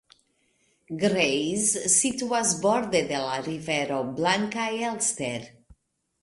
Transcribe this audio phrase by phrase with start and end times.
[1.01, 1.65] Greiz
[1.95, 5.47] situas borde de la rivero Blanka Elster.